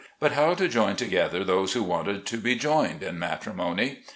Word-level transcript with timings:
but 0.19 0.31
how 0.31 0.55
to 0.55 0.67
join 0.67 0.95
together 0.95 1.43
those 1.43 1.73
who 1.73 1.83
wanted 1.83 2.25
to 2.25 2.35
be 2.39 2.55
joined 2.55 3.03
in 3.03 3.19
matrimony. 3.19 3.99